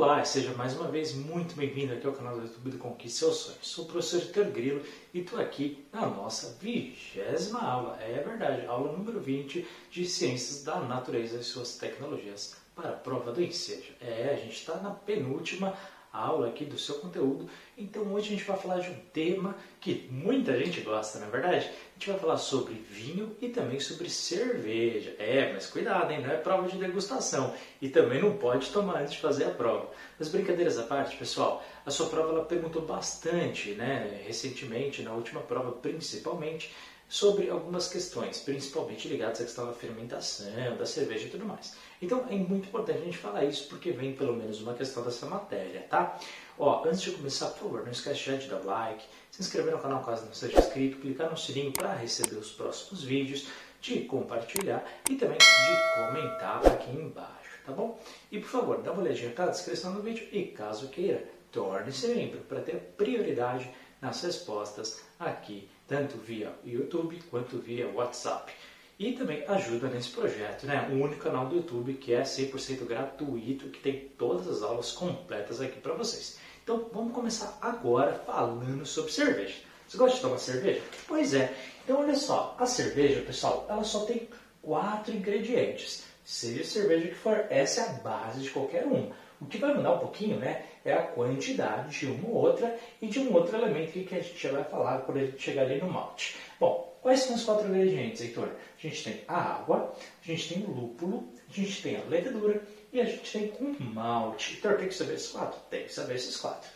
Olá, 0.00 0.24
seja 0.24 0.52
mais 0.52 0.76
uma 0.76 0.88
vez 0.88 1.12
muito 1.12 1.56
bem-vindo 1.56 1.92
aqui 1.92 2.06
ao 2.06 2.12
canal 2.12 2.36
do 2.36 2.42
YouTube 2.42 2.70
do 2.70 2.78
Conquiste 2.78 3.18
Seus 3.18 3.38
Sonhos. 3.38 3.66
Sou 3.66 3.84
o 3.84 3.88
professor 3.88 4.20
Vitor 4.20 4.44
Grilo 4.44 4.80
e 5.12 5.18
estou 5.18 5.40
aqui 5.40 5.84
na 5.92 6.06
nossa 6.06 6.56
vigésima 6.60 7.60
aula, 7.60 7.98
é 8.00 8.22
verdade, 8.24 8.64
aula 8.66 8.92
número 8.92 9.18
20 9.18 9.66
de 9.90 10.06
Ciências 10.06 10.62
da 10.62 10.78
Natureza 10.78 11.40
e 11.40 11.42
suas 11.42 11.78
tecnologias 11.78 12.54
para 12.76 12.90
a 12.90 12.92
prova 12.92 13.32
do 13.32 13.42
ensejo. 13.42 13.92
É, 14.00 14.34
a 14.34 14.36
gente 14.36 14.54
está 14.54 14.76
na 14.76 14.90
penúltima 14.90 15.76
aula 16.12 16.48
aqui 16.48 16.64
do 16.64 16.78
seu 16.78 16.96
conteúdo. 16.96 17.48
Então 17.76 18.12
hoje 18.12 18.28
a 18.28 18.30
gente 18.30 18.44
vai 18.44 18.56
falar 18.56 18.80
de 18.80 18.90
um 18.90 18.98
tema 19.12 19.54
que 19.80 20.08
muita 20.10 20.56
gente 20.58 20.80
gosta, 20.80 21.18
na 21.18 21.26
é 21.26 21.30
verdade. 21.30 21.66
A 21.66 21.98
gente 21.98 22.10
vai 22.10 22.18
falar 22.18 22.36
sobre 22.36 22.74
vinho 22.74 23.36
e 23.40 23.48
também 23.48 23.80
sobre 23.80 24.08
cerveja. 24.08 25.14
É, 25.18 25.52
mas 25.52 25.66
cuidado, 25.66 26.10
hein? 26.10 26.20
Não 26.20 26.30
é 26.30 26.36
prova 26.36 26.68
de 26.68 26.76
degustação. 26.76 27.54
E 27.80 27.88
também 27.88 28.20
não 28.20 28.36
pode 28.36 28.70
tomar 28.70 29.00
antes 29.00 29.14
de 29.14 29.20
fazer 29.20 29.44
a 29.44 29.50
prova. 29.50 29.90
Mas 30.18 30.28
brincadeiras 30.28 30.78
à 30.78 30.82
parte, 30.82 31.16
pessoal, 31.16 31.64
a 31.84 31.90
sua 31.90 32.08
prova 32.08 32.32
ela 32.32 32.44
perguntou 32.44 32.82
bastante, 32.82 33.70
né? 33.72 34.22
Recentemente, 34.26 35.02
na 35.02 35.12
última 35.12 35.40
prova 35.40 35.72
principalmente, 35.72 36.74
sobre 37.08 37.48
algumas 37.48 37.88
questões, 37.88 38.40
principalmente 38.40 39.08
ligadas 39.08 39.40
à 39.40 39.44
questão 39.44 39.66
da 39.66 39.72
fermentação, 39.72 40.76
da 40.76 40.84
cerveja 40.84 41.26
e 41.26 41.30
tudo 41.30 41.44
mais. 41.46 41.74
Então 42.02 42.26
é 42.28 42.34
muito 42.34 42.68
importante 42.68 42.98
a 42.98 43.04
gente 43.04 43.16
falar 43.16 43.44
isso 43.44 43.66
porque 43.68 43.92
vem 43.92 44.14
pelo 44.14 44.36
menos 44.36 44.60
uma 44.60 44.74
questão 44.74 45.02
dessa 45.02 45.26
matéria, 45.26 45.86
tá? 45.88 46.18
Ó, 46.58 46.84
antes 46.86 47.00
de 47.00 47.12
começar, 47.12 47.48
por 47.48 47.60
favor, 47.60 47.84
não 47.84 47.92
esquece 47.92 48.36
de 48.36 48.48
dar 48.48 48.62
like, 48.64 49.04
se 49.30 49.40
inscrever 49.40 49.72
no 49.72 49.80
canal 49.80 50.04
caso 50.04 50.26
não 50.26 50.34
seja 50.34 50.58
inscrito, 50.58 50.98
clicar 50.98 51.30
no 51.30 51.36
sininho 51.36 51.72
para 51.72 51.94
receber 51.94 52.36
os 52.36 52.50
próximos 52.50 53.02
vídeos, 53.02 53.48
de 53.80 54.00
compartilhar 54.00 54.84
e 55.08 55.14
também 55.14 55.38
de 55.38 55.94
comentar 55.94 56.66
aqui 56.66 56.90
embaixo, 56.90 57.60
tá 57.64 57.72
bom? 57.72 57.98
E 58.30 58.40
por 58.40 58.48
favor, 58.48 58.82
dá 58.82 58.92
uma 58.92 59.02
olhadinha 59.02 59.32
na 59.36 59.46
descrição 59.46 59.94
do 59.94 60.02
vídeo 60.02 60.26
e 60.32 60.46
caso 60.46 60.88
queira, 60.88 61.24
torne-se 61.52 62.08
membro 62.08 62.40
para 62.40 62.60
ter 62.60 62.76
prioridade 62.96 63.70
nas 64.00 64.22
respostas 64.22 65.00
aqui, 65.18 65.68
tanto 65.88 66.18
via 66.18 66.52
YouTube 66.64 67.18
quanto 67.30 67.58
via 67.58 67.88
WhatsApp. 67.88 68.52
E 68.98 69.12
também 69.12 69.44
ajuda 69.46 69.88
nesse 69.88 70.10
projeto, 70.10 70.66
né? 70.66 70.88
O 70.92 71.02
único 71.02 71.22
canal 71.22 71.46
do 71.46 71.56
YouTube 71.56 71.94
que 71.94 72.12
é 72.12 72.22
100% 72.22 72.84
gratuito, 72.84 73.70
que 73.70 73.80
tem 73.80 74.08
todas 74.18 74.46
as 74.48 74.62
aulas 74.62 74.92
completas 74.92 75.60
aqui 75.60 75.80
para 75.80 75.94
vocês. 75.94 76.38
Então 76.62 76.90
vamos 76.92 77.14
começar 77.14 77.56
agora 77.62 78.12
falando 78.26 78.84
sobre 78.84 79.12
cerveja. 79.12 79.54
Você 79.88 79.96
gosta 79.96 80.16
de 80.16 80.22
tomar 80.22 80.38
cerveja? 80.38 80.82
Pois 81.06 81.32
é. 81.32 81.54
Então 81.82 82.00
olha 82.00 82.14
só, 82.14 82.54
a 82.58 82.66
cerveja, 82.66 83.22
pessoal, 83.22 83.66
ela 83.70 83.84
só 83.84 84.04
tem 84.04 84.28
quatro 84.60 85.14
ingredientes. 85.14 86.04
Seja 86.24 86.62
cerveja 86.62 87.08
que 87.08 87.14
for, 87.14 87.46
essa 87.48 87.80
é 87.80 87.84
a 87.88 87.92
base 87.94 88.42
de 88.42 88.50
qualquer 88.50 88.84
uma. 88.84 89.14
O 89.40 89.46
que 89.46 89.58
vai 89.58 89.72
mudar 89.72 89.94
um 89.94 89.98
pouquinho 89.98 90.36
né, 90.38 90.64
é 90.84 90.92
a 90.92 91.02
quantidade 91.02 91.98
de 91.98 92.06
uma 92.06 92.28
ou 92.28 92.34
outra 92.34 92.76
e 93.00 93.06
de 93.06 93.20
um 93.20 93.32
outro 93.32 93.56
elemento 93.56 93.92
que 93.92 94.14
a 94.14 94.20
gente 94.20 94.36
já 94.36 94.50
vai 94.50 94.64
falar 94.64 95.04
gente 95.14 95.40
chegar 95.40 95.62
ali 95.62 95.80
no 95.80 95.90
malte. 95.90 96.36
Bom, 96.58 96.98
quais 97.00 97.20
são 97.20 97.36
os 97.36 97.44
quatro 97.44 97.68
ingredientes, 97.68 98.20
Heitor? 98.20 98.48
A 98.48 98.80
gente 98.80 99.04
tem 99.04 99.20
a 99.28 99.36
água, 99.36 99.94
a 100.22 100.26
gente 100.26 100.54
tem 100.54 100.64
o 100.64 100.70
lúpulo, 100.70 101.32
a 101.48 101.52
gente 101.52 101.82
tem 101.82 101.96
a 101.96 102.04
levedura 102.04 102.62
e 102.92 103.00
a 103.00 103.04
gente 103.04 103.30
tem 103.30 103.52
o 103.60 103.80
malte. 103.80 104.54
Heitor, 104.54 104.76
tem 104.76 104.88
que 104.88 104.94
saber 104.94 105.14
esses 105.14 105.30
quatro? 105.30 105.60
Tem 105.70 105.84
que 105.84 105.92
saber 105.92 106.16
esses 106.16 106.36
quatro. 106.36 106.68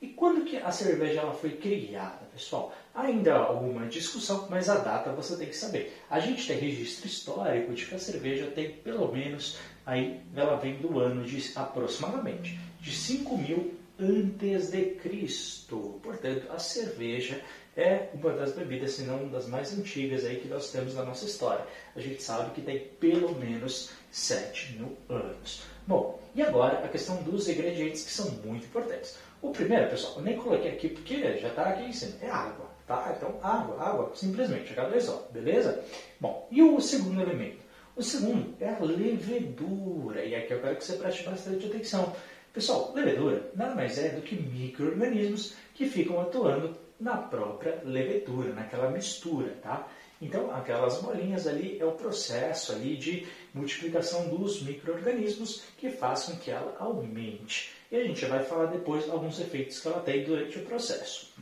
E 0.00 0.08
quando 0.08 0.44
que 0.44 0.56
a 0.56 0.70
cerveja 0.70 1.20
ela 1.20 1.34
foi 1.34 1.50
criada, 1.50 2.24
pessoal? 2.32 2.72
Ainda 2.98 3.36
alguma 3.36 3.86
discussão, 3.86 4.48
mas 4.50 4.68
a 4.68 4.78
data 4.78 5.12
você 5.12 5.36
tem 5.36 5.46
que 5.46 5.56
saber. 5.56 5.96
A 6.10 6.18
gente 6.18 6.48
tem 6.48 6.58
registro 6.58 7.06
histórico 7.06 7.72
de 7.72 7.86
que 7.86 7.94
a 7.94 7.98
cerveja 7.98 8.46
tem 8.48 8.72
pelo 8.72 9.12
menos, 9.12 9.56
aí 9.86 10.20
ela 10.34 10.56
vem 10.56 10.78
do 10.78 10.98
ano 10.98 11.24
de 11.24 11.52
aproximadamente 11.54 12.58
de 12.80 12.92
5000 12.92 13.72
antes 14.00 14.72
de 14.72 14.82
Cristo. 14.96 16.00
Portanto, 16.02 16.50
a 16.50 16.58
cerveja 16.58 17.40
é 17.76 18.08
uma 18.14 18.32
das 18.32 18.52
bebidas, 18.52 18.94
se 18.94 19.02
não 19.02 19.28
das 19.28 19.46
mais 19.46 19.72
antigas 19.78 20.24
aí 20.24 20.40
que 20.40 20.48
nós 20.48 20.72
temos 20.72 20.96
na 20.96 21.04
nossa 21.04 21.24
história. 21.24 21.64
A 21.94 22.00
gente 22.00 22.20
sabe 22.20 22.50
que 22.50 22.62
tem 22.62 22.80
pelo 22.98 23.32
menos 23.38 23.90
7 24.10 24.72
mil 24.72 24.96
anos. 25.08 25.62
Bom, 25.86 26.20
e 26.34 26.42
agora 26.42 26.84
a 26.84 26.88
questão 26.88 27.22
dos 27.22 27.48
ingredientes 27.48 28.04
que 28.04 28.10
são 28.10 28.28
muito 28.44 28.66
importantes. 28.66 29.16
O 29.40 29.50
primeiro, 29.50 29.88
pessoal, 29.88 30.14
eu 30.16 30.22
nem 30.22 30.36
coloquei 30.36 30.72
aqui 30.72 30.88
porque 30.88 31.38
já 31.38 31.48
está 31.48 31.68
aqui 31.68 31.84
em 31.84 31.92
cima, 31.92 32.16
é 32.20 32.28
água, 32.28 32.66
tá? 32.86 33.14
Então, 33.16 33.38
água, 33.40 33.80
água, 33.80 34.10
simplesmente, 34.14 34.74
H2O, 34.74 35.30
beleza? 35.30 35.84
Bom, 36.20 36.48
e 36.50 36.60
o 36.60 36.80
segundo 36.80 37.20
elemento? 37.20 37.58
O 37.94 38.02
segundo 38.02 38.54
é 38.60 38.68
a 38.68 38.78
levedura, 38.80 40.24
e 40.24 40.34
aqui 40.34 40.52
eu 40.52 40.60
quero 40.60 40.76
que 40.76 40.84
você 40.84 40.96
preste 40.96 41.22
bastante 41.24 41.66
atenção. 41.66 42.12
Pessoal, 42.52 42.92
levedura 42.94 43.50
nada 43.54 43.74
mais 43.74 43.96
é 43.98 44.08
do 44.08 44.22
que 44.22 44.34
micro-organismos 44.34 45.54
que 45.74 45.86
ficam 45.86 46.20
atuando 46.20 46.76
na 46.98 47.16
própria 47.16 47.80
levedura, 47.84 48.52
naquela 48.52 48.90
mistura, 48.90 49.54
tá? 49.62 49.86
Então, 50.20 50.50
aquelas 50.50 51.00
bolinhas 51.00 51.46
ali 51.46 51.78
é 51.80 51.84
o 51.84 51.92
processo 51.92 52.72
ali 52.72 52.96
de 52.96 53.26
multiplicação 53.54 54.28
dos 54.28 54.62
micro-organismos 54.62 55.62
que 55.76 55.90
façam 55.90 56.36
que 56.36 56.50
ela 56.50 56.76
aumente. 56.78 57.72
E 57.90 57.96
a 57.96 58.04
gente 58.04 58.24
vai 58.26 58.42
falar 58.42 58.66
depois 58.66 59.08
alguns 59.08 59.38
efeitos 59.38 59.78
que 59.78 59.88
ela 59.88 60.00
tem 60.00 60.24
durante 60.24 60.58
o 60.58 60.64
processo. 60.64 61.32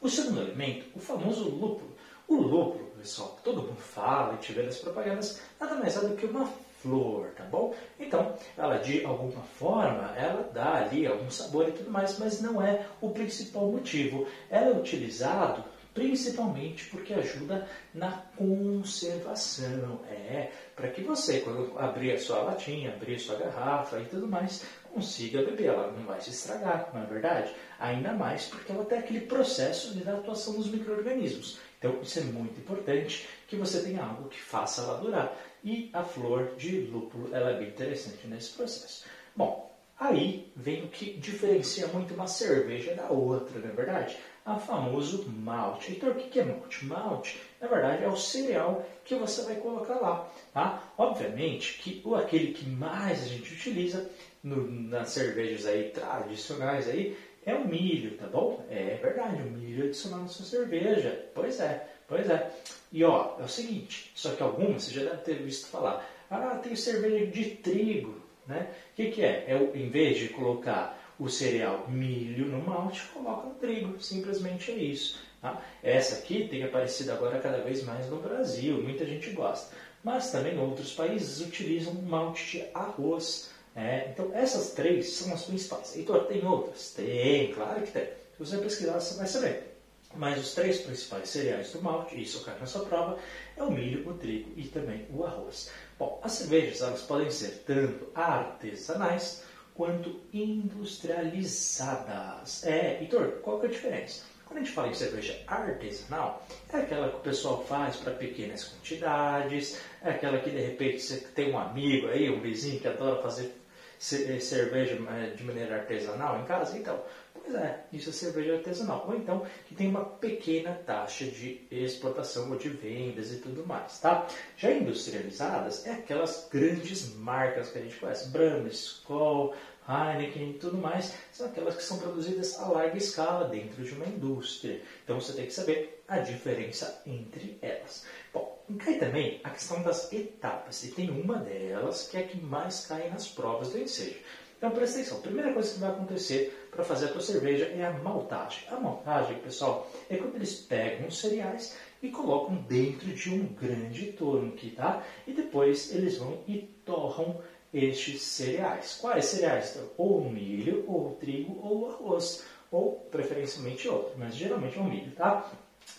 O 0.00 0.08
segundo 0.08 0.40
elemento, 0.42 0.86
o 0.94 1.00
famoso 1.00 1.48
lúpulo. 1.48 1.96
O 2.28 2.36
lúpulo, 2.36 2.90
pessoal, 2.98 3.38
todo 3.42 3.62
mundo 3.62 3.80
fala 3.80 4.34
e 4.34 4.38
tiver 4.38 4.64
nas 4.64 4.78
propagandas, 4.78 5.40
nada 5.60 5.74
mais 5.74 5.96
é 5.96 6.00
do 6.00 6.16
que 6.16 6.26
uma 6.26 6.46
flor, 6.80 7.30
tá 7.36 7.44
bom? 7.44 7.74
Então, 7.98 8.36
ela 8.56 8.78
de 8.78 9.04
alguma 9.04 9.42
forma, 9.42 10.14
ela 10.16 10.48
dá 10.52 10.74
ali 10.76 11.06
algum 11.06 11.30
sabor 11.30 11.68
e 11.68 11.72
tudo 11.72 11.90
mais, 11.90 12.18
mas 12.18 12.40
não 12.40 12.62
é 12.62 12.86
o 13.00 13.10
principal 13.10 13.66
motivo. 13.70 14.26
Ela 14.50 14.66
é 14.68 14.78
utilizado 14.78 15.64
principalmente 15.96 16.84
porque 16.90 17.14
ajuda 17.14 17.66
na 17.94 18.10
conservação. 18.36 20.00
É, 20.06 20.50
para 20.76 20.90
que 20.90 21.00
você, 21.00 21.40
quando 21.40 21.76
abrir 21.78 22.12
a 22.12 22.18
sua 22.18 22.42
latinha, 22.42 22.92
abrir 22.92 23.14
a 23.14 23.18
sua 23.18 23.36
garrafa 23.36 23.98
e 23.98 24.04
tudo 24.04 24.28
mais, 24.28 24.62
consiga 24.92 25.42
beber. 25.42 25.68
Ela 25.68 25.90
não 25.90 26.04
vai 26.04 26.20
se 26.20 26.28
estragar, 26.30 26.90
não 26.92 27.02
é 27.02 27.06
verdade? 27.06 27.54
Ainda 27.80 28.12
mais 28.12 28.44
porque 28.44 28.70
ela 28.70 28.84
tem 28.84 28.98
aquele 28.98 29.22
processo 29.22 29.94
de 29.94 30.06
atuação 30.06 30.56
dos 30.56 30.70
micro-organismos. 30.70 31.58
Então, 31.78 31.98
isso 32.02 32.18
é 32.18 32.22
muito 32.22 32.60
importante 32.60 33.26
que 33.48 33.56
você 33.56 33.82
tenha 33.82 34.04
algo 34.04 34.28
que 34.28 34.40
faça 34.40 34.82
ela 34.82 35.00
durar. 35.00 35.34
E 35.64 35.88
a 35.94 36.04
flor 36.04 36.56
de 36.56 36.82
lúpulo 36.82 37.34
ela 37.34 37.52
é 37.52 37.58
bem 37.58 37.68
interessante 37.68 38.26
nesse 38.26 38.52
processo. 38.52 39.06
Bom, 39.34 39.65
aí 39.98 40.50
vem 40.54 40.84
o 40.84 40.88
que 40.88 41.18
diferencia 41.18 41.86
muito 41.88 42.14
uma 42.14 42.26
cerveja 42.26 42.94
da 42.94 43.08
outra, 43.08 43.58
não 43.58 43.68
é 43.68 43.72
verdade? 43.72 44.16
A 44.44 44.56
famoso 44.58 45.28
malte. 45.28 45.92
Então, 45.92 46.10
o 46.10 46.14
que 46.14 46.38
é 46.38 46.44
malte? 46.44 46.84
Malte, 46.84 47.40
na 47.60 47.66
verdade, 47.66 48.04
é 48.04 48.08
o 48.08 48.16
cereal 48.16 48.86
que 49.04 49.14
você 49.14 49.42
vai 49.42 49.56
colocar 49.56 49.94
lá. 49.94 50.28
Tá? 50.52 50.82
Obviamente 50.96 51.78
que 51.78 52.00
o 52.04 52.14
aquele 52.14 52.52
que 52.52 52.68
mais 52.68 53.22
a 53.22 53.26
gente 53.26 53.52
utiliza 53.52 54.08
no, 54.42 54.70
nas 54.70 55.10
cervejas 55.10 55.66
aí 55.66 55.90
tradicionais 55.90 56.88
aí 56.88 57.16
é 57.46 57.54
o 57.54 57.66
milho, 57.66 58.16
tá 58.16 58.26
bom? 58.26 58.64
É 58.68 58.98
verdade, 59.00 59.40
o 59.40 59.46
milho 59.46 59.84
adicionado 59.84 60.22
na 60.22 60.28
sua 60.28 60.44
cerveja. 60.44 61.28
Pois 61.32 61.60
é, 61.60 61.86
pois 62.08 62.28
é. 62.28 62.50
E 62.92 63.04
ó, 63.04 63.36
é 63.38 63.44
o 63.44 63.48
seguinte, 63.48 64.10
só 64.14 64.32
que 64.32 64.42
algumas 64.42 64.82
você 64.82 64.92
já 64.92 65.04
deve 65.04 65.22
ter 65.22 65.42
visto 65.42 65.68
falar. 65.68 66.04
Ah, 66.28 66.56
tem 66.56 66.74
cerveja 66.74 67.26
de 67.26 67.44
trigo, 67.56 68.20
né? 68.46 68.68
O 68.92 68.96
que, 68.96 69.10
que 69.10 69.22
é? 69.22 69.44
É 69.48 69.70
em 69.74 69.88
vez 69.88 70.18
de 70.18 70.28
colocar 70.28 71.02
o 71.18 71.28
cereal 71.28 71.86
milho 71.88 72.46
no 72.46 72.62
malte, 72.62 73.02
coloca 73.12 73.48
o 73.48 73.54
trigo. 73.54 74.00
Simplesmente 74.02 74.70
é 74.70 74.74
isso. 74.74 75.18
Tá? 75.40 75.62
Essa 75.82 76.16
aqui 76.16 76.48
tem 76.48 76.62
aparecido 76.62 77.12
agora 77.12 77.38
cada 77.38 77.58
vez 77.62 77.82
mais 77.84 78.08
no 78.08 78.16
Brasil, 78.16 78.82
muita 78.82 79.04
gente 79.06 79.30
gosta. 79.30 79.74
Mas 80.02 80.30
também 80.30 80.58
outros 80.58 80.92
países 80.92 81.40
utilizam 81.40 81.94
malte 81.94 82.58
de 82.58 82.64
arroz. 82.74 83.50
É, 83.74 84.08
então, 84.10 84.30
essas 84.32 84.70
três 84.72 85.10
são 85.10 85.34
as 85.34 85.42
principais. 85.42 85.96
Heitor, 85.96 86.24
tem 86.26 86.44
outras? 86.46 86.92
Tem, 86.92 87.52
claro 87.52 87.82
que 87.82 87.92
tem. 87.92 88.04
Se 88.04 88.38
você 88.38 88.58
pesquisar, 88.58 89.00
você 89.00 89.18
vai 89.18 89.26
saber. 89.26 89.75
Mas 90.14 90.38
os 90.38 90.54
três 90.54 90.80
principais 90.80 91.28
cereais 91.28 91.72
do 91.72 91.82
malte, 91.82 92.18
isso 92.20 92.44
cai 92.44 92.56
na 92.58 92.66
sua 92.66 92.86
prova, 92.86 93.18
é 93.56 93.62
o 93.62 93.70
milho, 93.70 94.08
o 94.08 94.14
trigo 94.14 94.50
e 94.56 94.64
também 94.64 95.06
o 95.10 95.24
arroz. 95.24 95.70
Bom, 95.98 96.18
as 96.22 96.32
cervejas 96.32 96.80
elas 96.80 97.02
podem 97.02 97.30
ser 97.30 97.62
tanto 97.66 98.08
artesanais 98.14 99.44
quanto 99.74 100.18
industrializadas. 100.32 102.64
É, 102.64 102.98
Heitor, 103.00 103.40
qual 103.42 103.60
que 103.60 103.66
é 103.66 103.68
a 103.68 103.72
diferença? 103.72 104.22
Quando 104.46 104.58
a 104.58 104.62
gente 104.62 104.72
fala 104.72 104.88
em 104.88 104.94
cerveja 104.94 105.38
artesanal, 105.46 106.46
é 106.72 106.78
aquela 106.78 107.10
que 107.10 107.16
o 107.16 107.20
pessoal 107.20 107.62
faz 107.64 107.96
para 107.96 108.14
pequenas 108.14 108.64
quantidades, 108.64 109.78
é 110.00 110.10
aquela 110.10 110.38
que 110.38 110.50
de 110.50 110.60
repente 110.60 111.00
você 111.00 111.18
tem 111.34 111.52
um 111.52 111.58
amigo 111.58 112.06
aí, 112.06 112.30
um 112.30 112.40
vizinho 112.40 112.78
que 112.80 112.86
adora 112.86 113.20
fazer 113.20 113.52
cerveja 113.98 114.98
eh, 115.10 115.30
de 115.34 115.44
maneira 115.44 115.76
artesanal 115.76 116.40
em 116.40 116.44
casa? 116.44 116.78
Então, 116.78 117.02
pois 117.34 117.54
é, 117.54 117.84
isso 117.92 118.10
é 118.10 118.12
cerveja 118.12 118.54
artesanal. 118.54 119.04
Ou 119.08 119.16
então, 119.16 119.46
que 119.66 119.74
tem 119.74 119.88
uma 119.88 120.04
pequena 120.04 120.74
taxa 120.86 121.24
de 121.24 121.66
exportação 121.70 122.50
ou 122.50 122.56
de 122.56 122.68
vendas 122.68 123.32
e 123.32 123.36
tudo 123.36 123.66
mais, 123.66 123.98
tá? 124.00 124.26
Já 124.56 124.70
industrializadas 124.70 125.86
é 125.86 125.92
aquelas 125.92 126.48
grandes 126.50 127.14
marcas 127.14 127.70
que 127.70 127.78
a 127.78 127.82
gente 127.82 127.96
conhece, 127.96 128.28
Brahma, 128.30 128.68
Skol, 128.68 129.54
Heineken 129.88 130.50
e 130.50 130.54
tudo 130.54 130.76
mais, 130.78 131.14
são 131.32 131.46
aquelas 131.46 131.76
que 131.76 131.82
são 131.82 131.98
produzidas 131.98 132.58
a 132.58 132.68
larga 132.68 132.96
escala 132.96 133.48
dentro 133.48 133.84
de 133.84 133.92
uma 133.94 134.06
indústria. 134.06 134.80
Então 135.04 135.20
você 135.20 135.32
tem 135.32 135.46
que 135.46 135.52
saber 135.52 136.02
a 136.08 136.18
diferença 136.18 137.02
entre 137.06 137.58
elas. 137.62 138.04
Bom, 138.32 138.58
cai 138.78 138.98
também 138.98 139.40
a 139.44 139.50
questão 139.50 139.82
das 139.82 140.12
etapas, 140.12 140.84
e 140.84 140.90
tem 140.90 141.10
uma 141.10 141.36
delas 141.38 142.08
que 142.08 142.16
é 142.16 142.20
a 142.20 142.26
que 142.26 142.40
mais 142.40 142.86
cai 142.86 143.08
nas 143.08 143.28
provas 143.28 143.70
do 143.70 143.78
ensejo. 143.78 144.18
Então 144.58 144.70
presta 144.70 144.98
atenção, 144.98 145.18
a 145.18 145.22
primeira 145.22 145.52
coisa 145.52 145.74
que 145.74 145.80
vai 145.80 145.90
acontecer 145.90 146.68
para 146.70 146.82
fazer 146.82 147.06
a 147.06 147.08
tua 147.08 147.20
cerveja 147.20 147.66
é 147.66 147.84
a 147.84 147.92
maltagem. 147.92 148.66
A 148.68 148.80
maltagem, 148.80 149.38
pessoal, 149.40 149.90
é 150.08 150.16
quando 150.16 150.36
eles 150.36 150.54
pegam 150.54 151.08
os 151.08 151.20
cereais 151.20 151.76
e 152.02 152.08
colocam 152.08 152.56
dentro 152.62 153.06
de 153.06 153.34
um 153.34 153.44
grande 153.46 154.12
tanque, 154.12 154.70
tá? 154.70 155.02
E 155.26 155.32
depois 155.32 155.94
eles 155.94 156.16
vão 156.16 156.42
e 156.48 156.62
torram 156.86 157.38
estes 157.76 158.22
cereais. 158.22 158.98
Quais 159.00 159.24
cereais? 159.26 159.74
Então, 159.74 159.90
ou 159.96 160.18
o 160.18 160.30
milho, 160.30 160.84
ou 160.86 161.14
trigo, 161.16 161.58
ou 161.62 161.90
arroz, 161.90 162.44
ou 162.70 162.92
preferencialmente 163.10 163.88
outro, 163.88 164.14
mas 164.16 164.34
geralmente 164.34 164.78
é 164.78 164.80
o 164.80 164.84
milho, 164.84 165.10
tá? 165.12 165.50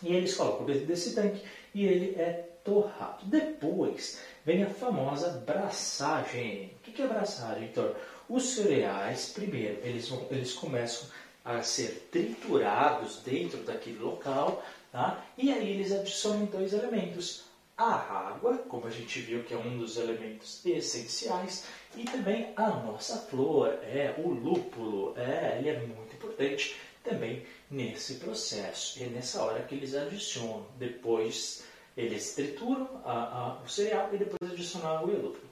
E 0.04 0.14
eles 0.14 0.36
colocam 0.36 0.66
dentro 0.66 0.86
desse 0.86 1.16
tanque 1.16 1.42
e 1.74 1.86
ele 1.86 2.16
é 2.20 2.48
torrado. 2.64 3.26
Depois 3.26 4.20
vem 4.46 4.64
a 4.64 4.70
famosa 4.70 5.44
braçagem. 5.46 6.74
O 6.86 6.92
que 6.92 7.02
é 7.02 7.08
braçagem, 7.08 7.64
Heitor? 7.64 7.96
Os 8.28 8.56
cereais, 8.56 9.32
primeiro, 9.34 9.80
eles, 9.84 10.10
vão, 10.10 10.26
eles 10.30 10.54
começam 10.54 11.08
a 11.46 11.62
ser 11.62 12.10
triturados 12.12 13.22
dentro 13.24 13.60
daquele 13.64 14.00
local, 14.00 14.62
tá? 14.92 15.24
e 15.38 15.52
aí 15.52 15.70
eles 15.70 15.94
adicionam 15.94 16.46
dois 16.46 16.74
elementos. 16.74 17.47
A 17.78 18.30
água, 18.30 18.58
como 18.70 18.88
a 18.88 18.90
gente 18.90 19.20
viu 19.20 19.44
que 19.44 19.54
é 19.54 19.58
um 19.58 19.78
dos 19.78 19.98
elementos 19.98 20.66
essenciais, 20.66 21.64
e 21.96 22.06
também 22.06 22.52
a 22.56 22.72
nossa 22.72 23.18
flor, 23.18 23.68
é 23.84 24.16
o 24.18 24.30
lúpulo, 24.30 25.14
é, 25.16 25.60
ele 25.60 25.70
é 25.70 25.80
muito 25.82 26.16
importante 26.16 26.76
também 27.04 27.46
nesse 27.70 28.16
processo. 28.16 29.04
É 29.04 29.06
nessa 29.06 29.44
hora 29.44 29.62
que 29.62 29.76
eles 29.76 29.94
adicionam. 29.94 30.66
Depois 30.80 31.66
eles 31.96 32.34
trituram 32.34 33.00
a, 33.06 33.12
a, 33.14 33.64
o 33.64 33.70
cereal 33.70 34.10
e 34.12 34.18
depois 34.18 34.52
adicionam 34.52 35.08
e 35.10 35.16
lúpulo. 35.16 35.50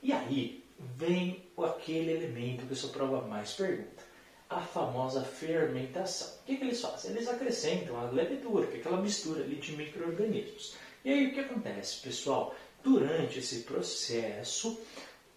E 0.00 0.12
aí 0.12 0.64
vem 0.78 1.44
aquele 1.58 2.12
elemento 2.12 2.66
que 2.66 2.72
a 2.72 2.76
sua 2.76 2.90
prova 2.90 3.26
mais 3.26 3.52
pergunta. 3.54 4.04
A 4.48 4.60
famosa 4.60 5.24
fermentação. 5.24 6.28
O 6.28 6.44
que, 6.44 6.56
que 6.56 6.64
eles 6.64 6.80
fazem? 6.80 7.10
Eles 7.10 7.26
acrescentam 7.26 7.98
a 7.98 8.04
levedura, 8.10 8.68
que 8.68 8.76
é 8.76 8.80
aquela 8.80 9.00
mistura 9.00 9.42
ali 9.42 9.56
de 9.56 9.76
micro-organismos. 9.76 10.76
E 11.04 11.12
aí 11.12 11.26
o 11.26 11.34
que 11.34 11.40
acontece, 11.40 12.00
pessoal? 12.00 12.54
Durante 12.82 13.38
esse 13.38 13.62
processo, 13.62 14.80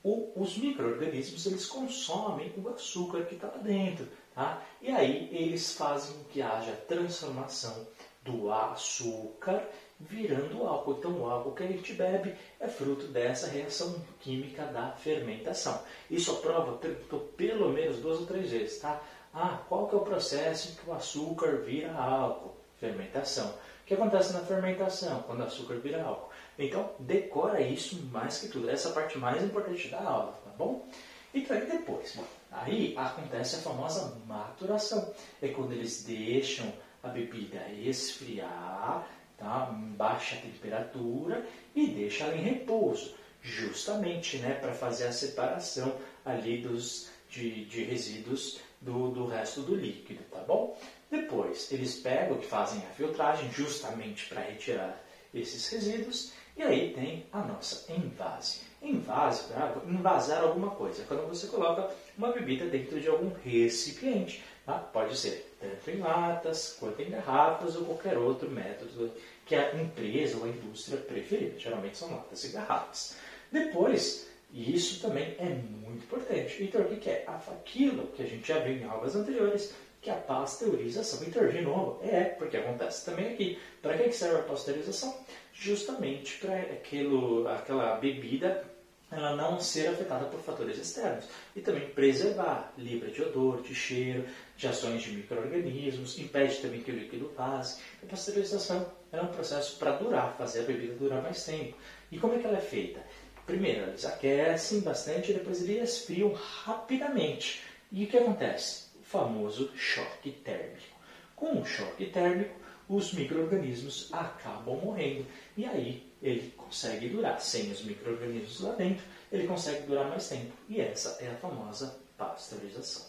o, 0.01 0.31
os 0.35 0.57
micro-organismos 0.57 1.45
eles 1.45 1.65
consomem 1.65 2.53
o 2.57 2.69
açúcar 2.69 3.25
que 3.25 3.35
está 3.35 3.47
lá 3.47 3.57
dentro. 3.57 4.07
Tá? 4.33 4.63
E 4.81 4.89
aí 4.89 5.29
eles 5.31 5.73
fazem 5.73 6.15
que 6.31 6.41
haja 6.41 6.71
transformação 6.87 7.85
do 8.23 8.51
açúcar 8.51 9.67
virando 9.99 10.65
álcool. 10.65 10.97
Então, 10.99 11.19
o 11.19 11.29
álcool 11.29 11.53
que 11.53 11.63
a 11.63 11.67
gente 11.67 11.93
bebe 11.93 12.35
é 12.59 12.67
fruto 12.67 13.07
dessa 13.07 13.47
reação 13.47 14.01
química 14.21 14.65
da 14.67 14.91
fermentação. 14.91 15.81
Isso 16.09 16.31
a 16.31 16.35
prova 16.35 16.77
perguntou 16.77 17.19
pelo 17.35 17.69
menos 17.69 17.97
duas 17.97 18.19
ou 18.19 18.25
três 18.25 18.51
vezes, 18.51 18.79
tá? 18.79 19.01
Ah, 19.33 19.61
qual 19.67 19.87
que 19.87 19.95
é 19.95 19.97
o 19.97 20.01
processo 20.01 20.71
em 20.71 20.75
que 20.75 20.89
o 20.89 20.93
açúcar 20.93 21.57
vira 21.57 21.93
álcool? 21.93 22.55
Fermentação. 22.79 23.53
Que 23.87 23.93
acontece 23.93 24.33
na 24.33 24.41
fermentação 24.41 25.23
quando 25.23 25.39
o 25.39 25.43
açúcar 25.43 25.75
vira 25.75 26.03
álcool? 26.03 26.29
Então, 26.59 26.91
decora 26.99 27.61
isso 27.61 28.03
mais 28.11 28.37
que 28.37 28.49
tudo. 28.49 28.69
Essa 28.69 28.89
é 28.89 28.91
parte 28.91 29.17
mais 29.17 29.41
importante 29.41 29.87
da 29.87 30.01
aula, 30.01 30.33
tá 30.43 30.51
bom? 30.57 30.85
Então, 31.33 31.55
aí 31.55 31.65
depois, 31.65 32.13
bom, 32.13 32.25
aí 32.51 32.93
acontece 32.97 33.55
a 33.55 33.59
famosa 33.59 34.13
maturação. 34.27 35.13
É 35.41 35.47
quando 35.47 35.71
eles 35.71 36.03
deixam 36.03 36.69
a 37.01 37.07
bebida 37.07 37.65
esfriar, 37.69 39.07
tá? 39.37 39.73
em 39.73 39.93
baixa 39.93 40.35
temperatura 40.35 41.45
e 41.73 41.87
deixa 41.87 42.25
ela 42.25 42.35
em 42.35 42.41
repouso, 42.41 43.15
justamente 43.41 44.37
né, 44.39 44.55
para 44.55 44.73
fazer 44.73 45.07
a 45.07 45.13
separação 45.13 45.95
ali 46.25 46.61
dos, 46.61 47.09
de, 47.29 47.63
de 47.63 47.85
resíduos 47.85 48.59
do, 48.81 49.09
do 49.09 49.25
resto 49.27 49.62
do 49.62 49.75
líquido, 49.75 50.24
tá 50.31 50.39
bom? 50.39 50.77
Depois, 51.09 51.71
eles 51.71 51.95
pegam 51.95 52.41
fazem 52.41 52.79
a 52.79 52.94
filtragem 52.94 53.51
justamente 53.51 54.27
para 54.27 54.41
retirar 54.41 55.01
esses 55.33 55.68
resíduos 55.69 56.31
e 56.56 56.63
aí 56.63 56.94
tem 56.94 57.25
a 57.31 57.39
nossa 57.39 57.91
envase. 57.91 58.62
Envase, 58.81 59.44
para 59.45 59.75
envasar 59.85 60.44
alguma 60.44 60.71
coisa, 60.71 61.03
quando 61.07 61.27
você 61.27 61.47
coloca 61.47 61.89
uma 62.18 62.31
bebida 62.31 62.65
dentro 62.65 63.00
de 63.00 63.07
algum 63.07 63.31
recipiente. 63.44 64.44
Tá? 64.65 64.80
Pode 64.80 65.18
ser 65.18 65.56
tanto 65.59 65.89
em 65.91 66.00
latas, 66.00 66.75
quanto 66.80 67.01
em 67.01 67.09
garrafas 67.09 67.75
ou 67.75 67.85
qualquer 67.85 68.18
outro 68.18 68.50
método 68.50 69.12
que 69.45 69.56
a 69.56 69.75
empresa 69.75 70.38
ou 70.38 70.45
a 70.45 70.50
indústria 70.50 70.97
preferir. 70.97 71.56
Geralmente 71.57 71.97
são 71.97 72.12
latas 72.12 72.44
e 72.44 72.50
garrafas. 72.50 73.15
Depois, 73.51 74.27
e 74.51 74.75
isso 74.75 75.01
também 75.01 75.35
é 75.39 75.49
muito 75.49 76.03
importante. 76.03 76.63
Então, 76.63 76.81
o 76.81 76.97
que 76.97 77.09
é? 77.09 77.25
Aquilo 77.27 78.07
que 78.07 78.23
a 78.23 78.25
gente 78.25 78.47
já 78.47 78.59
viu 78.59 78.77
em 78.77 78.85
aulas 78.85 79.15
anteriores, 79.15 79.73
que 80.01 80.09
é 80.09 80.13
a 80.13 80.17
pasteurização. 80.17 81.27
Então, 81.27 81.47
de 81.47 81.61
novo, 81.61 81.99
é, 82.03 82.23
porque 82.23 82.57
acontece 82.57 83.05
também 83.05 83.33
aqui. 83.33 83.59
Para 83.81 83.97
que 83.97 84.11
serve 84.11 84.38
a 84.38 84.44
pasteurização? 84.44 85.15
Justamente 85.53 86.38
para 86.38 87.53
aquela 87.53 87.95
bebida 87.95 88.63
ela 89.09 89.35
não 89.35 89.59
ser 89.59 89.88
afetada 89.88 90.25
por 90.25 90.41
fatores 90.41 90.77
externos 90.77 91.25
e 91.55 91.61
também 91.61 91.89
preservar, 91.89 92.73
livre 92.77 93.11
de 93.11 93.23
odor, 93.23 93.61
de 93.61 93.73
cheiro, 93.73 94.25
de 94.57 94.67
ações 94.67 95.01
de 95.01 95.11
micro-organismos, 95.11 96.19
impede 96.19 96.57
também 96.57 96.81
que 96.81 96.91
o 96.91 96.95
líquido 96.95 97.25
passe. 97.27 97.81
A 98.03 98.05
pasteurização 98.05 98.85
é 99.11 99.21
um 99.21 99.27
processo 99.27 99.77
para 99.77 99.91
durar, 99.91 100.35
fazer 100.38 100.61
a 100.61 100.63
bebida 100.63 100.95
durar 100.95 101.21
mais 101.21 101.44
tempo. 101.45 101.77
E 102.11 102.19
como 102.19 102.35
é 102.35 102.39
que 102.39 102.47
ela 102.47 102.57
é 102.57 102.61
feita? 102.61 102.99
Primeiro, 103.47 103.83
eles 103.83 104.03
aquecem 104.03 104.81
bastante 104.81 105.31
e 105.31 105.33
depois 105.33 105.63
eles 105.63 105.91
esfriam 105.91 106.33
rapidamente. 106.33 107.63
E 107.89 108.03
o 108.03 108.07
que 108.07 108.17
acontece? 108.17 108.88
O 108.99 109.03
famoso 109.03 109.71
choque 109.73 110.31
térmico. 110.31 110.97
Com 111.33 111.61
o 111.61 111.65
choque 111.65 112.07
térmico, 112.07 112.53
os 112.89 113.13
micro-organismos 113.13 114.09
acabam 114.11 114.75
morrendo. 114.83 115.25
E 115.55 115.65
aí 115.65 116.11
ele 116.21 116.51
consegue 116.57 117.07
durar. 117.07 117.39
Sem 117.39 117.71
os 117.71 117.85
micro-organismos 117.85 118.59
lá 118.59 118.73
dentro, 118.73 119.05
ele 119.31 119.47
consegue 119.47 119.88
durar 119.88 120.09
mais 120.09 120.27
tempo. 120.27 120.51
E 120.67 120.81
essa 120.81 121.17
é 121.23 121.29
a 121.29 121.35
famosa 121.35 121.97
pasteurização. 122.17 123.05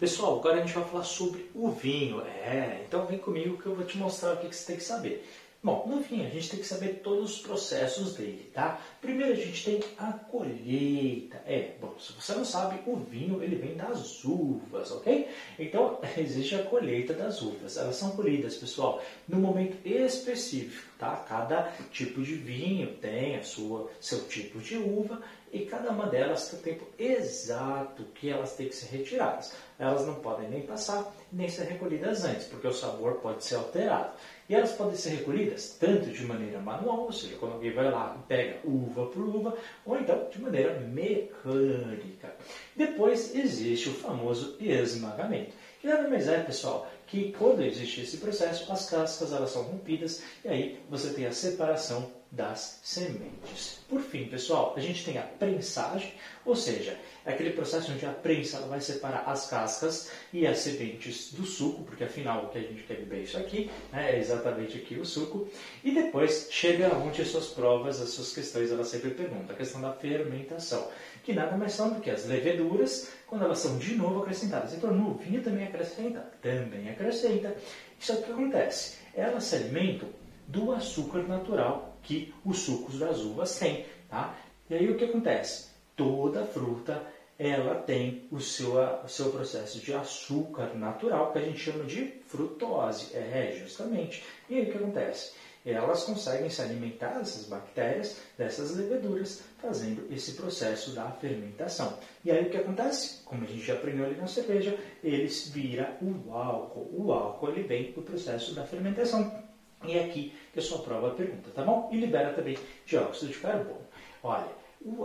Pessoal, 0.00 0.40
agora 0.40 0.56
a 0.56 0.66
gente 0.66 0.74
vai 0.74 0.84
falar 0.84 1.04
sobre 1.04 1.48
o 1.54 1.70
vinho. 1.70 2.22
É, 2.22 2.82
então 2.84 3.06
vem 3.06 3.18
comigo 3.18 3.62
que 3.62 3.66
eu 3.66 3.76
vou 3.76 3.86
te 3.86 3.96
mostrar 3.96 4.34
o 4.34 4.36
que 4.38 4.52
você 4.52 4.66
tem 4.66 4.76
que 4.76 4.82
saber. 4.82 5.24
Bom, 5.66 5.84
no 5.84 5.98
vinho 5.98 6.24
a 6.24 6.30
gente 6.30 6.48
tem 6.48 6.60
que 6.60 6.66
saber 6.66 7.00
todos 7.02 7.32
os 7.32 7.38
processos 7.40 8.14
dele, 8.14 8.48
tá? 8.54 8.80
Primeiro 9.00 9.32
a 9.32 9.34
gente 9.34 9.64
tem 9.64 9.80
a 9.98 10.12
colheita. 10.12 11.42
É, 11.44 11.72
bom, 11.80 11.92
se 11.98 12.12
você 12.12 12.34
não 12.36 12.44
sabe, 12.44 12.80
o 12.86 12.94
vinho 12.94 13.42
ele 13.42 13.56
vem 13.56 13.74
das 13.74 14.24
uvas, 14.24 14.92
ok? 14.92 15.26
Então 15.58 15.98
existe 16.16 16.54
a 16.54 16.62
colheita 16.62 17.14
das 17.14 17.42
uvas. 17.42 17.76
Elas 17.76 17.96
são 17.96 18.10
colhidas, 18.10 18.54
pessoal, 18.54 19.02
no 19.26 19.40
momento 19.40 19.76
específico, 19.84 20.88
tá? 21.00 21.16
Cada 21.28 21.72
tipo 21.90 22.22
de 22.22 22.36
vinho 22.36 22.94
tem 22.98 23.34
a 23.34 23.42
sua 23.42 23.90
seu 24.00 24.20
tipo 24.28 24.60
de 24.60 24.76
uva 24.76 25.20
e 25.52 25.66
cada 25.66 25.90
uma 25.90 26.06
delas 26.06 26.48
tem 26.48 26.60
o 26.60 26.62
tempo 26.62 26.86
exato 26.96 28.04
que 28.14 28.28
elas 28.28 28.54
têm 28.54 28.68
que 28.68 28.76
ser 28.76 28.96
retiradas. 28.96 29.52
Elas 29.78 30.06
não 30.06 30.14
podem 30.16 30.48
nem 30.48 30.62
passar 30.62 31.12
nem 31.32 31.48
ser 31.48 31.64
recolhidas 31.64 32.24
antes, 32.24 32.46
porque 32.46 32.68
o 32.68 32.72
sabor 32.72 33.14
pode 33.14 33.44
ser 33.44 33.56
alterado. 33.56 34.12
E 34.48 34.54
elas 34.54 34.72
podem 34.72 34.94
ser 34.94 35.10
recolhidas 35.10 35.76
tanto 35.80 36.10
de 36.10 36.24
maneira 36.24 36.60
manual, 36.60 37.00
ou 37.00 37.12
seja, 37.12 37.36
quando 37.36 37.54
alguém 37.54 37.72
vai 37.72 37.90
lá 37.90 38.16
e 38.16 38.26
pega 38.28 38.60
uva 38.64 39.06
por 39.06 39.22
uva, 39.22 39.56
ou 39.84 39.98
então 39.98 40.28
de 40.30 40.40
maneira 40.40 40.78
mecânica. 40.78 42.34
Depois 42.76 43.34
existe 43.34 43.88
o 43.88 43.94
famoso 43.94 44.56
esmagamento, 44.60 45.52
que 45.80 45.88
nada 45.88 46.08
mais 46.08 46.28
é, 46.28 46.38
pessoal, 46.40 46.88
que 47.06 47.32
quando 47.32 47.62
existe 47.62 48.02
esse 48.02 48.18
processo, 48.18 48.72
as 48.72 48.88
cascas 48.88 49.32
elas 49.32 49.50
são 49.50 49.62
rompidas 49.62 50.22
e 50.44 50.48
aí 50.48 50.80
você 50.88 51.12
tem 51.12 51.26
a 51.26 51.32
separação 51.32 52.10
das 52.30 52.80
sementes. 52.82 53.80
Por 53.88 54.00
fim, 54.00 54.26
pessoal, 54.26 54.74
a 54.76 54.80
gente 54.80 55.04
tem 55.04 55.16
a 55.16 55.22
prensagem, 55.22 56.12
ou 56.44 56.56
seja, 56.56 56.98
é 57.24 57.32
aquele 57.32 57.50
processo 57.50 57.92
onde 57.92 58.04
a 58.04 58.10
prensa 58.10 58.60
vai 58.60 58.80
separar 58.80 59.24
as 59.26 59.48
cascas 59.48 60.10
e 60.32 60.46
as 60.46 60.58
sementes 60.58 61.32
do 61.32 61.44
suco, 61.44 61.84
porque 61.84 62.04
afinal 62.04 62.44
o 62.44 62.48
que 62.48 62.58
a 62.58 62.62
gente 62.62 62.82
quer 62.82 62.96
beber 62.96 63.20
é 63.20 63.22
isso 63.22 63.38
aqui, 63.38 63.70
né, 63.92 64.12
é 64.12 64.18
exatamente 64.18 64.76
aqui 64.78 64.96
o 64.96 65.04
suco, 65.04 65.48
e 65.82 65.92
depois 65.92 66.48
chega 66.50 66.94
onde 66.96 67.22
as 67.22 67.28
suas 67.28 67.48
provas, 67.48 68.00
as 68.00 68.10
suas 68.10 68.32
questões, 68.32 68.70
ela 68.70 68.84
sempre 68.84 69.10
pergunta, 69.10 69.52
a 69.52 69.56
questão 69.56 69.80
da 69.80 69.92
fermentação, 69.92 70.88
que 71.22 71.32
nada 71.32 71.56
mais 71.56 71.72
são 71.72 71.92
do 71.92 72.00
que 72.00 72.10
as 72.10 72.26
leveduras, 72.26 73.10
quando 73.26 73.44
elas 73.44 73.58
são 73.58 73.78
de 73.78 73.94
novo 73.94 74.22
acrescentadas. 74.22 74.72
Então 74.74 74.92
no 74.92 75.14
vinho 75.14 75.42
também 75.42 75.64
acrescenta, 75.64 76.20
também 76.40 76.88
acrescenta. 76.88 77.56
Isso 77.98 78.12
é 78.12 78.14
o 78.14 78.22
que 78.22 78.30
acontece. 78.30 78.98
Elas 79.14 79.44
se 79.44 79.56
alimentam 79.56 80.08
do 80.46 80.72
açúcar 80.72 81.22
natural 81.24 81.85
que 82.06 82.32
os 82.44 82.60
sucos 82.60 82.98
das 82.98 83.20
uvas 83.20 83.58
têm. 83.58 83.84
Tá? 84.08 84.34
E 84.70 84.74
aí 84.74 84.90
o 84.90 84.96
que 84.96 85.04
acontece? 85.04 85.66
Toda 85.96 86.46
fruta 86.46 87.04
ela 87.38 87.74
tem 87.74 88.26
o 88.30 88.40
seu, 88.40 88.74
o 89.04 89.08
seu 89.08 89.30
processo 89.30 89.80
de 89.80 89.92
açúcar 89.92 90.74
natural, 90.74 91.32
que 91.32 91.38
a 91.38 91.42
gente 91.42 91.58
chama 91.58 91.84
de 91.84 92.14
frutose. 92.26 93.14
É, 93.14 93.54
justamente. 93.58 94.24
E 94.48 94.54
aí 94.54 94.62
o 94.62 94.72
que 94.72 94.78
acontece? 94.78 95.32
Elas 95.64 96.04
conseguem 96.04 96.48
se 96.48 96.62
alimentar 96.62 97.18
dessas 97.18 97.46
bactérias, 97.46 98.18
dessas 98.38 98.76
leveduras, 98.76 99.42
fazendo 99.58 100.06
esse 100.14 100.32
processo 100.32 100.92
da 100.92 101.10
fermentação. 101.10 101.98
E 102.24 102.30
aí 102.30 102.46
o 102.46 102.50
que 102.50 102.56
acontece? 102.56 103.24
Como 103.24 103.42
a 103.42 103.46
gente 103.48 103.66
já 103.66 103.74
aprendeu 103.74 104.06
ali 104.06 104.16
na 104.16 104.28
cerveja, 104.28 104.78
eles 105.02 105.48
vira 105.48 105.98
o 106.00 106.32
álcool. 106.32 106.88
O 106.92 107.12
álcool 107.12 107.48
ele 107.50 107.64
vem 107.64 107.90
do 107.90 108.00
processo 108.00 108.54
da 108.54 108.64
fermentação. 108.64 109.45
E 109.86 109.98
é 109.98 110.04
aqui 110.04 110.32
que 110.52 110.58
a 110.58 110.62
sua 110.62 110.78
prova 110.78 111.10
pergunta, 111.10 111.50
tá 111.54 111.62
bom? 111.62 111.88
E 111.92 111.96
libera 111.98 112.32
também 112.32 112.58
dióxido 112.84 113.32
de 113.32 113.38
carbono. 113.38 113.86
Olha, 114.22 114.48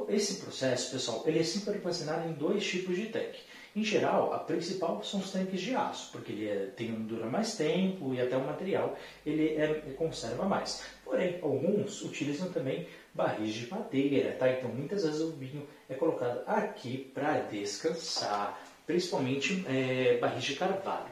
esse 0.09 0.41
processo, 0.41 0.91
pessoal, 0.91 1.23
ele 1.25 1.39
é 1.39 1.71
armazenado 1.71 2.27
em 2.29 2.33
dois 2.33 2.65
tipos 2.65 2.95
de 2.95 3.07
tanque. 3.07 3.41
Em 3.75 3.83
geral, 3.83 4.33
a 4.33 4.39
principal 4.39 5.01
são 5.01 5.21
os 5.21 5.31
tanques 5.31 5.61
de 5.61 5.73
aço, 5.73 6.11
porque 6.11 6.31
ele 6.33 6.50
é, 6.50 6.65
tem 6.75 6.91
dura 6.91 7.27
mais 7.27 7.55
tempo 7.55 8.13
e 8.13 8.19
até 8.19 8.35
o 8.35 8.45
material 8.45 8.97
ele, 9.25 9.55
é, 9.55 9.81
ele 9.85 9.95
conserva 9.95 10.43
mais. 10.45 10.83
Porém, 11.05 11.39
alguns 11.41 12.01
utilizam 12.01 12.51
também 12.51 12.85
barris 13.13 13.53
de 13.53 13.69
madeira, 13.69 14.33
tá? 14.33 14.51
Então, 14.51 14.69
muitas 14.69 15.03
vezes 15.03 15.21
o 15.21 15.31
vinho 15.31 15.65
é 15.89 15.93
colocado 15.93 16.41
aqui 16.45 17.11
para 17.13 17.39
descansar, 17.39 18.59
principalmente 18.85 19.65
é, 19.67 20.17
barris 20.17 20.43
de 20.43 20.55
carvalho. 20.55 21.10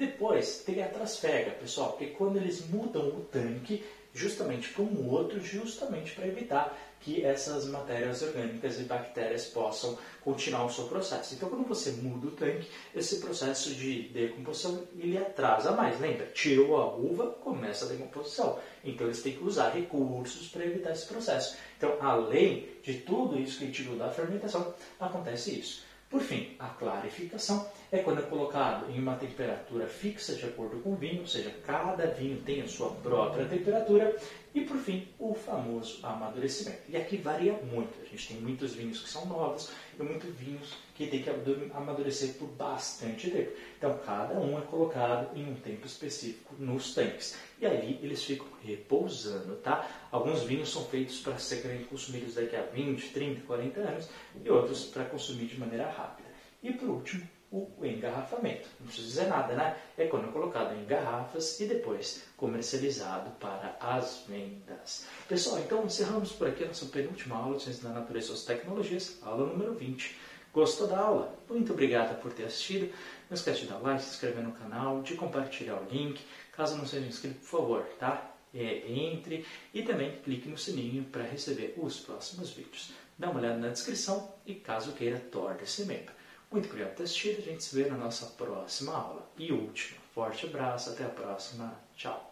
Depois 0.00 0.62
tem 0.64 0.82
a 0.82 0.88
trasfega, 0.88 1.50
pessoal, 1.50 1.90
porque 1.90 2.06
quando 2.06 2.38
eles 2.38 2.66
mudam 2.66 3.06
o 3.08 3.20
tanque 3.30 3.84
justamente 4.14 4.70
para 4.70 4.82
um 4.82 5.10
outro, 5.10 5.38
justamente 5.42 6.12
para 6.12 6.26
evitar 6.26 6.74
que 7.00 7.22
essas 7.22 7.66
matérias 7.66 8.22
orgânicas 8.22 8.80
e 8.80 8.84
bactérias 8.84 9.44
possam 9.48 9.98
continuar 10.22 10.64
o 10.64 10.70
seu 10.70 10.84
processo. 10.84 11.34
Então, 11.34 11.50
quando 11.50 11.68
você 11.68 11.90
muda 11.92 12.28
o 12.28 12.30
tanque, 12.30 12.66
esse 12.94 13.20
processo 13.20 13.74
de 13.74 14.08
decomposição 14.08 14.82
ele 14.98 15.18
atrasa 15.18 15.72
mais. 15.72 16.00
Lembra? 16.00 16.24
Tirou 16.32 16.78
a 16.78 16.96
uva, 16.96 17.26
começa 17.32 17.84
a 17.84 17.88
decomposição. 17.88 18.58
Então, 18.82 19.06
eles 19.06 19.20
têm 19.20 19.34
que 19.34 19.44
usar 19.44 19.68
recursos 19.68 20.48
para 20.48 20.64
evitar 20.64 20.92
esse 20.92 21.04
processo. 21.04 21.58
Então, 21.76 21.98
além 22.00 22.68
de 22.82 22.94
tudo 22.94 23.38
isso 23.38 23.58
que 23.58 23.64
a 23.64 23.66
gente 23.66 23.82
viu 23.82 23.96
da 23.96 24.10
fermentação, 24.10 24.74
acontece 24.98 25.60
isso. 25.60 25.89
Por 26.10 26.22
fim, 26.22 26.56
a 26.58 26.66
clarificação 26.66 27.70
é 27.92 27.98
quando 27.98 28.18
é 28.18 28.22
colocado 28.22 28.90
em 28.90 28.98
uma 28.98 29.14
temperatura 29.14 29.86
fixa 29.86 30.34
de 30.34 30.44
acordo 30.44 30.80
com 30.80 30.90
o 30.90 30.96
vinho, 30.96 31.20
ou 31.20 31.26
seja, 31.26 31.54
cada 31.64 32.04
vinho 32.08 32.42
tem 32.42 32.60
a 32.62 32.66
sua 32.66 32.90
própria 32.90 33.46
temperatura. 33.46 34.16
E 34.52 34.62
por 34.62 34.78
fim, 34.78 35.06
o 35.16 35.32
famoso 35.32 36.04
amadurecimento. 36.04 36.82
E 36.88 36.96
aqui 36.96 37.16
varia 37.16 37.52
muito. 37.52 38.00
A 38.02 38.04
gente 38.04 38.28
tem 38.28 38.40
muitos 38.40 38.74
vinhos 38.74 39.00
que 39.00 39.08
são 39.08 39.24
novos 39.26 39.70
e 39.98 40.02
muitos 40.02 40.34
vinhos 40.34 40.74
que 40.94 41.06
tem 41.06 41.22
que 41.22 41.30
amadurecer 41.72 42.34
por 42.34 42.48
bastante 42.48 43.30
tempo. 43.30 43.52
Então, 43.78 43.96
cada 44.04 44.34
um 44.34 44.58
é 44.58 44.62
colocado 44.62 45.36
em 45.36 45.48
um 45.48 45.54
tempo 45.54 45.86
específico 45.86 46.54
nos 46.58 46.94
tanques. 46.94 47.38
E 47.60 47.66
ali 47.66 48.00
eles 48.02 48.24
ficam 48.24 48.48
repousando, 48.60 49.54
tá? 49.56 49.88
Alguns 50.10 50.42
vinhos 50.42 50.68
são 50.68 50.84
feitos 50.84 51.20
para 51.20 51.38
serem 51.38 51.84
consumidos 51.84 52.34
daqui 52.34 52.56
a 52.56 52.62
20, 52.62 53.08
30, 53.10 53.40
40 53.42 53.80
anos 53.80 54.08
e 54.44 54.50
outros 54.50 54.84
para 54.86 55.04
consumir 55.04 55.46
de 55.46 55.60
maneira 55.60 55.88
rápida. 55.88 56.28
E 56.60 56.72
por 56.72 56.88
último, 56.88 57.26
o 57.50 57.84
engarrafamento. 57.84 58.68
Não 58.78 58.86
preciso 58.86 59.08
dizer 59.08 59.26
nada, 59.26 59.54
né? 59.54 59.76
É 59.98 60.06
quando 60.06 60.28
é 60.28 60.32
colocado 60.32 60.74
em 60.74 60.84
garrafas 60.84 61.58
e 61.58 61.66
depois 61.66 62.22
comercializado 62.36 63.30
para 63.32 63.76
as 63.80 64.24
vendas. 64.28 65.06
Pessoal, 65.28 65.58
então 65.58 65.84
encerramos 65.84 66.32
por 66.32 66.46
aqui 66.46 66.62
a 66.62 66.68
nossa 66.68 66.86
penúltima 66.86 67.36
aula 67.36 67.56
de 67.56 67.64
Ciência 67.64 67.88
da 67.88 67.94
Natureza 67.94 68.26
e 68.26 68.28
Suas 68.28 68.44
Tecnologias, 68.44 69.18
aula 69.22 69.46
número 69.46 69.74
20. 69.74 70.16
Gostou 70.52 70.86
da 70.86 70.98
aula? 70.98 71.38
Muito 71.48 71.72
obrigado 71.72 72.20
por 72.20 72.32
ter 72.32 72.44
assistido. 72.44 72.92
Não 73.28 73.34
esquece 73.34 73.60
de 73.60 73.66
dar 73.66 73.78
like, 73.78 74.02
se 74.02 74.10
inscrever 74.10 74.42
no 74.42 74.52
canal, 74.52 75.02
de 75.02 75.14
compartilhar 75.14 75.80
o 75.80 75.88
link. 75.88 76.20
Caso 76.52 76.76
não 76.76 76.86
seja 76.86 77.06
inscrito, 77.06 77.38
por 77.40 77.46
favor, 77.46 77.82
tá? 77.98 78.34
É, 78.52 78.90
entre 78.90 79.46
e 79.72 79.82
também 79.82 80.18
clique 80.22 80.48
no 80.48 80.58
sininho 80.58 81.04
para 81.04 81.22
receber 81.22 81.74
os 81.78 82.00
próximos 82.00 82.50
vídeos. 82.50 82.92
Dá 83.16 83.30
uma 83.30 83.38
olhada 83.38 83.58
na 83.58 83.68
descrição 83.68 84.34
e 84.44 84.54
caso 84.54 84.92
queira, 84.92 85.20
torne-se 85.20 85.84
membro. 85.84 86.19
Muito 86.50 86.66
obrigado 86.66 86.90
por 86.90 86.96
ter 86.96 87.02
assistido. 87.04 87.38
A 87.38 87.42
gente 87.42 87.62
se 87.62 87.76
vê 87.76 87.88
na 87.88 87.96
nossa 87.96 88.26
próxima 88.26 88.92
aula. 88.92 89.30
E 89.38 89.52
última. 89.52 90.00
Forte 90.12 90.46
abraço. 90.46 90.90
Até 90.90 91.04
a 91.04 91.08
próxima. 91.08 91.72
Tchau. 91.94 92.29